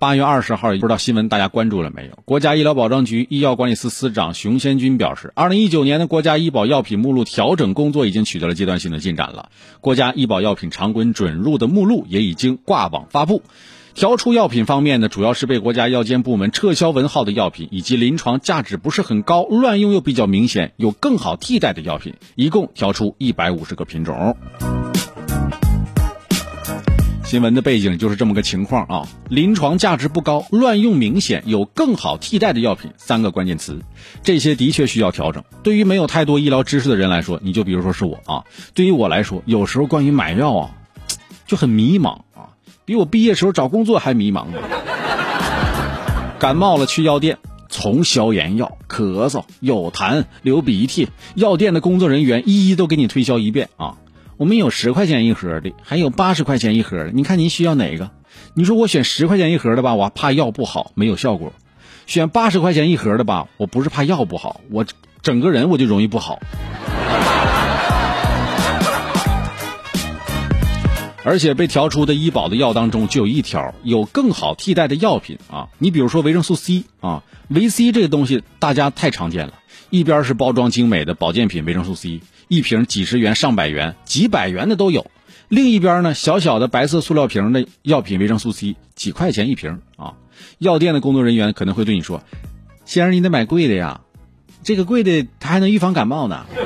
[0.00, 2.12] 八月二十号，不知道新闻大家关注了没有？
[2.24, 9.50] 国家医疗保障局医药管理司司长熊先军表示，二零一九年的国家医保药品目录调整工作已经取得了阶段性的进展了。
[9.80, 13.42] 国家医保药品常规准入的目录也已经挂网发布。
[13.94, 24.36] 调出药品方面呢，主要是被国家药监部门撤销文号的药品，以及临床价值不是很高、乱用又比较明显、有更好替代的药品，一共调出一百五十个品种。
[27.28, 33.82] 新闻的背景就是这么个情况啊，临床价值不高、乱用明显、有更好替代的药品三个关键词，
[34.22, 35.44] 这些的确需要调整。
[35.62, 40.70] 对于没有太多医疗知识的人来说，你就比如说是我啊，对于我来说，有时候关于买药啊，
[41.46, 42.56] 就很迷茫啊，
[42.86, 44.58] 比我毕业时候找工作还迷茫呢。
[46.38, 47.36] 感冒了去药店，
[47.68, 53.96] 从消炎药、咳嗽、有痰、流鼻涕，药店的工作人员一一都给你推销一遍啊。
[54.38, 58.12] 我们有十块钱一盒的，还有八十块钱一盒的，你看您需要哪个？
[58.54, 61.48] 你说我选十块钱一盒的吧，我怕药不好没有效果；
[62.06, 64.86] 选八十块钱一盒的吧，我不是怕药不好，我
[65.22, 66.38] 整个人我就容易不好。
[71.24, 79.54] 而且被调出的医保的药当中就有一条有更好替代的药品啊，你比如说维生素 C 啊，维 C 这个东西大家太常见了，
[79.90, 82.20] 一边是包装精美的保健品维生素 C。
[82.48, 85.10] 一瓶几十元、上百元、几百元的都有，
[85.48, 90.14] 另一边呢，小小的白色塑料瓶的药品维生素 C，几块钱一瓶啊。
[90.58, 92.22] 药店的工作人员可能会对你说
[92.86, 94.00] ：“先生，你得买贵的呀，
[94.62, 96.46] 这个贵的它还能预防感冒呢。”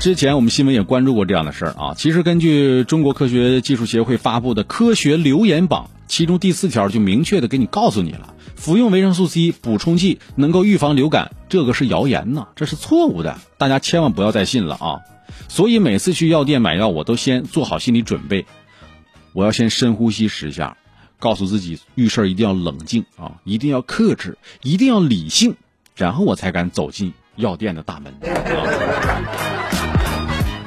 [0.00, 1.94] 之前我们新闻也关注过这样的事儿啊。
[1.96, 8.32] 其实根据中国科学技术协会发布的科学留言榜，其中第四条就明确的给你告诉你了。
[8.54, 15.00] 服用维生素 C 补充剂能够预防流感，这个是谣言呢，这是错误的，大家千万不要再信了啊！
[15.48, 18.46] 所以每次去药店买药，我都先做好心理准备，
[19.34, 20.78] 我要先深呼吸十下，
[21.18, 25.54] 告诉自己遇事一定要冷静啊，一定要克制，一定要理性，
[25.96, 28.14] 然后我才敢走进药店的大门。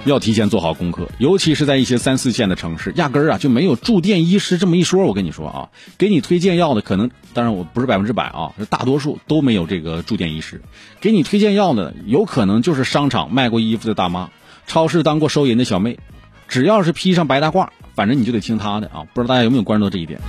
[0.06, 5.06] 要提前做好功课，尤其是在一些三四线的城市，压根儿啊就没有驻店医师这么一说。
[5.06, 10.62] 我跟你说啊，给你推荐药的可能，当然我不是百分之百啊，大多数都没有这个驻店医师。
[11.02, 14.30] 给你推荐药的，有可能就是商场卖过衣服的大妈，
[14.68, 16.00] 超市当过收银的小妹，
[16.48, 19.06] 只要是披上白大褂，反正你就得听他的啊。
[19.14, 20.20] 不知道大家有没有关注到这一点？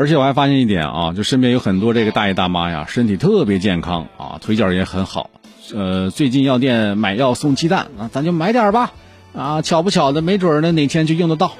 [0.00, 5.28] 而且我还发现一点啊，就身边有很多这个大爷大妈呀，身体特别健康啊，腿脚也很好。
[5.74, 8.92] 呃，最近药店买药送鸡蛋，那咱就买点吧。
[9.34, 11.52] 啊，巧不巧的，没准儿呢哪天就用得到。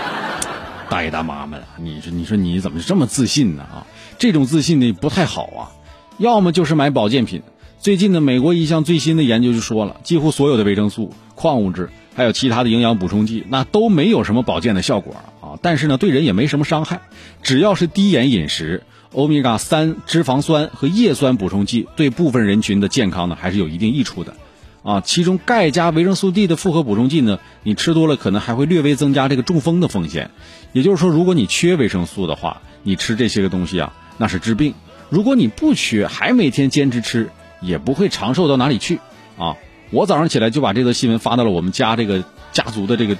[0.88, 3.64] 大爷大妈们，你说你说你怎么这么自信呢？
[3.64, 3.86] 啊，
[4.16, 5.68] 这种自信呢不太好啊。
[6.16, 7.42] 要么就是买保健品。
[7.78, 15.47] 最近呢，美国一项最新的研究就说了，几乎所有的维生素、矿物质还有其他的营养补充剂，那都没有什么保健的效果啊。
[15.60, 17.00] 但是呢，对人也没什么伤害。
[17.42, 18.82] 只要是低盐饮食，
[19.12, 24.34] 欧米伽三脂肪酸和叶酸补充剂对部分人群的健康呢，还是有一定益处的。
[24.82, 30.30] 啊，其中钙加维生素 D 的复合补充剂呢，你吃多了可能还会略微增加这个中风的风险。
[30.72, 34.72] 也就是说，如果你缺维生素的话，你吃这些个东西啊，那是治病；
[35.10, 37.30] 如果你不缺，还每天坚持吃，
[37.60, 39.00] 也不会长寿到哪里去。
[39.36, 39.56] 啊，
[39.90, 43.16] 我早上起来就把这则新闻发到了我们家这个家族的这个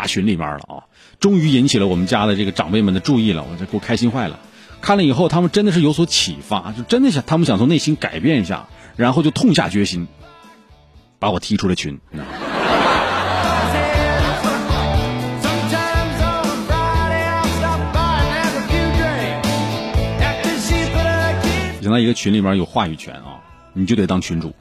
[0.00, 0.88] 大群里面了啊。
[1.18, 4.40] 终于引起了我们家的这个长辈们的注意了，我这给我开心坏了。
[4.80, 8.66] 看了以后，他们真的是有所启发，就真的想他们想从内心改变一下，
[8.96, 10.08] 然后就痛下决心，
[11.18, 12.00] 把我踢出了群。
[21.82, 23.36] 想在一个群里面有话语权啊，
[23.74, 24.54] 你就得当群主。